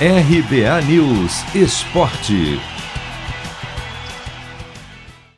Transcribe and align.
RBA 0.00 0.82
News 0.88 1.54
Esporte. 1.54 2.58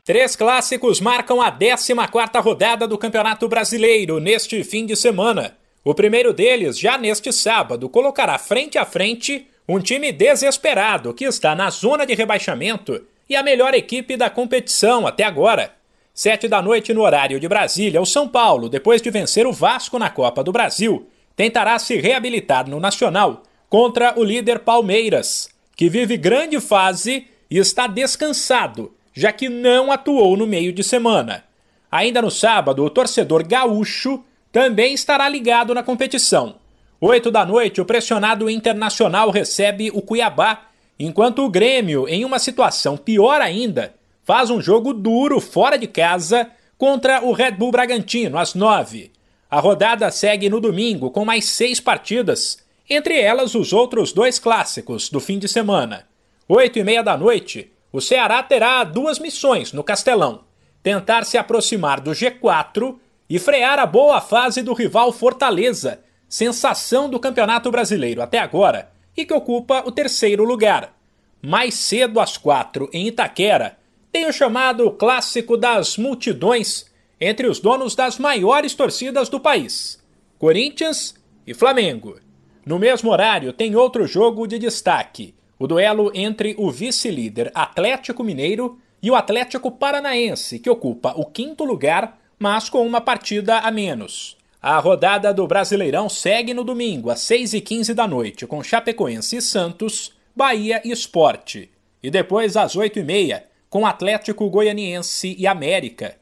Três 0.03 0.35
clássicos 0.35 0.99
marcam 0.99 1.43
a 1.43 1.53
14 1.53 1.93
rodada 2.41 2.89
do 2.89 2.97
Campeonato 2.97 3.47
Brasileiro 3.49 4.19
neste 4.19 4.65
fim 4.65 4.87
de 4.87 4.97
semana. 4.97 5.59
O 5.85 5.95
primeiro 5.95 6.33
deles, 6.33 6.79
já 6.79 6.97
neste 6.97 7.31
sábado, 7.35 7.87
colocará 7.91 8.39
frente 8.39 8.79
a 8.79 8.87
frente 8.87 9.47
um 9.69 9.79
time 9.79 10.11
desesperado 10.11 11.13
que 11.13 11.27
está 11.27 11.55
na 11.55 11.69
zona 11.69 12.07
de 12.07 12.15
rebaixamento 12.15 13.05
e 13.29 13.37
a 13.37 13.43
melhor 13.43 13.75
equipe 13.75 14.17
da 14.17 14.31
competição 14.31 15.07
até 15.07 15.25
agora. 15.25 15.75
Sete 16.15 16.49
da 16.49 16.63
noite 16.63 16.95
no 16.95 17.03
horário 17.03 17.39
de 17.39 17.47
Brasília, 17.47 18.01
o 18.01 18.07
São 18.07 18.27
Paulo, 18.27 18.71
depois 18.71 19.03
de 19.03 19.11
vencer 19.11 19.47
o 19.47 19.53
Vasco 19.53 19.99
na 19.99 20.09
Copa 20.09 20.43
do 20.43 20.51
Brasil, 20.51 21.07
tentará 21.37 21.79
se 21.79 22.01
reabilitar 22.01 22.67
no 22.67 22.81
Nacional 22.81 23.43
contra 23.69 24.19
o 24.19 24.25
líder 24.25 24.61
Palmeiras, 24.61 25.49
que 25.75 25.89
vive 25.89 26.17
grande 26.17 26.61
fase 26.61 27.27
e 27.51 27.59
está 27.59 27.87
descansado, 27.87 28.95
já 29.13 29.33
que 29.33 29.49
não 29.49 29.91
atuou 29.91 30.37
no 30.37 30.47
meio 30.47 30.73
de 30.73 30.83
semana. 30.83 31.45
Ainda 31.91 32.21
no 32.23 32.31
sábado, 32.31 32.85
o 32.85 32.91
torcedor 32.91 33.47
gaúcho 33.47 34.23
também 34.53 34.95
estará 34.95 35.29
ligado 35.29 35.75
na 35.75 35.83
competição. 35.83 36.57
Oito 37.01 37.31
da 37.31 37.45
noite, 37.45 37.81
o 37.81 37.85
pressionado 37.85 38.49
Internacional 38.49 39.31
recebe 39.31 39.91
o 39.93 40.01
Cuiabá, 40.01 40.69
enquanto 40.99 41.45
o 41.45 41.51
Grêmio, 41.51 42.09
em 42.09 42.25
uma 42.25 42.39
situação 42.39 42.97
pior 42.97 43.41
ainda, 43.41 43.95
faz 44.25 44.51
um 44.51 44.61
jogo 44.61 44.93
duro 44.93 45.41
fora 45.41 45.77
de 45.77 45.87
casa 45.87 46.51
contra 46.79 47.23
o 47.23 47.33
Red 47.33 47.53
Bull 47.53 47.71
Bragantino 47.71 48.39
às 48.39 48.55
nove. 48.55 49.13
A 49.51 49.61
rodada 49.61 50.11
segue 50.11 50.49
no 50.49 50.61
domingo 50.61 51.11
com 51.11 51.25
mais 51.25 51.47
seis 51.47 51.81
partidas 51.81 52.59
entre 52.89 53.21
elas 53.21 53.55
os 53.55 53.73
outros 53.73 54.13
dois 54.13 54.39
clássicos 54.39 55.09
do 55.09 55.21
fim 55.21 55.39
de 55.39 55.49
semana. 55.49 56.07
Oito 56.49 56.79
e 56.79 56.85
meia 56.85 57.03
da 57.03 57.17
noite, 57.17 57.73
o 57.93 58.01
Ceará 58.01 58.43
terá 58.43 58.85
duas 58.85 59.19
missões 59.19 59.73
no 59.73 59.83
Castelão: 59.83 60.45
tentar 60.83 61.25
se 61.25 61.37
aproximar 61.37 62.01
do 62.01 62.13
G4 62.13 62.97
e 63.29 63.39
frear 63.39 63.79
a 63.79 63.87
boa 63.87 64.21
fase 64.21 64.63
do 64.63 64.73
rival 64.73 65.13
Fortaleza, 65.13 66.01
sensação 66.29 67.09
do 67.09 67.19
Campeonato 67.19 67.71
Brasileiro 67.71 68.23
até 68.23 68.39
agora 68.39 68.93
e 69.17 69.25
que 69.25 69.35
ocupa 69.35 69.83
o 69.87 69.91
terceiro 69.91 70.45
lugar. 70.45 70.95
Mais 71.43 71.75
cedo 71.75 72.21
às 72.21 72.37
quatro, 72.37 72.89
em 72.93 73.07
Itaquera, 73.07 73.79
tem 74.13 74.27
o 74.27 74.33
chamado 74.33 74.91
Clássico 74.93 75.57
das 75.57 75.97
Multidões 75.97 76.87
entre 77.21 77.47
os 77.47 77.61
donos 77.61 77.95
das 77.95 78.19
maiores 78.19 78.75
torcidas 78.75 79.29
do 79.29 79.41
país: 79.41 80.03
Corinthians 80.39 81.15
e 81.47 81.55
Flamengo. 81.55 82.19
No 82.67 82.81
mesmo 82.81 83.13
horário, 83.13 83.53
tem 83.53 83.77
outro 83.77 84.09
jogo 84.09 84.45
de 84.45 84.59
destaque: 84.59 85.37
o 85.57 85.69
duelo 85.69 86.11
entre 86.13 86.57
o 86.59 86.69
vice-líder 86.69 87.53
Atlético 87.55 88.25
Mineiro 88.25 88.77
e 89.01 89.09
o 89.09 89.15
Atlético 89.15 89.71
Paranaense, 89.71 90.59
que 90.59 90.69
ocupa 90.69 91.15
o 91.17 91.25
quinto 91.25 91.65
lugar, 91.65 92.19
mas 92.37 92.69
com 92.69 92.85
uma 92.85 93.01
partida 93.01 93.61
a 93.61 93.71
menos. 93.71 94.37
A 94.61 94.81
rodada 94.81 95.33
do 95.33 95.47
Brasileirão 95.47 96.09
segue 96.09 96.53
no 96.53 96.65
domingo, 96.65 97.09
às 97.09 97.21
6h15 97.21 97.95
da 97.95 98.09
noite, 98.09 98.49
com 98.49 98.65
Chapecoense 98.65 99.37
e 99.37 99.43
Santos, 99.43 100.13
Bahia 100.35 100.83
e 100.85 100.91
Esporte. 100.91 101.71
E 102.03 102.11
depois, 102.11 102.57
às 102.57 102.75
8h30, 102.75 103.45
com 103.71 103.87
Atlético 103.87 104.51
Goianiense 104.51 105.37
e 105.39 105.47
América. 105.47 106.17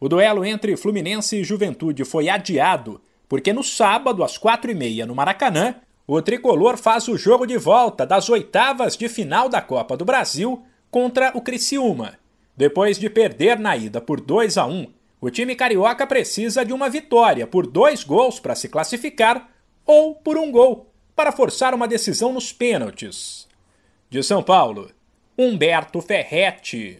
O 0.00 0.08
duelo 0.08 0.46
entre 0.46 0.78
Fluminense 0.78 1.36
e 1.36 1.44
Juventude 1.44 2.06
foi 2.06 2.30
adiado, 2.30 3.02
porque 3.28 3.52
no 3.52 3.62
sábado, 3.62 4.24
às 4.24 4.38
4h30, 4.38 5.04
no 5.04 5.14
Maracanã, 5.14 5.74
o 6.12 6.20
tricolor 6.20 6.76
faz 6.76 7.06
o 7.06 7.16
jogo 7.16 7.46
de 7.46 7.56
volta 7.56 8.04
das 8.04 8.28
oitavas 8.28 8.96
de 8.96 9.08
final 9.08 9.48
da 9.48 9.62
Copa 9.62 9.96
do 9.96 10.04
Brasil 10.04 10.60
contra 10.90 11.30
o 11.36 11.40
Criciúma. 11.40 12.18
Depois 12.56 12.98
de 12.98 13.08
perder 13.08 13.60
na 13.60 13.76
ida 13.76 14.00
por 14.00 14.20
2 14.20 14.58
a 14.58 14.66
1, 14.66 14.88
o 15.20 15.30
time 15.30 15.54
carioca 15.54 16.04
precisa 16.08 16.64
de 16.64 16.72
uma 16.72 16.90
vitória 16.90 17.46
por 17.46 17.64
dois 17.64 18.02
gols 18.02 18.40
para 18.40 18.56
se 18.56 18.68
classificar 18.68 19.50
ou 19.86 20.16
por 20.16 20.36
um 20.36 20.50
gol 20.50 20.90
para 21.14 21.30
forçar 21.30 21.74
uma 21.74 21.86
decisão 21.86 22.32
nos 22.32 22.52
pênaltis. 22.52 23.46
De 24.08 24.20
São 24.20 24.42
Paulo, 24.42 24.90
Humberto 25.38 26.00
Ferretti. 26.00 26.98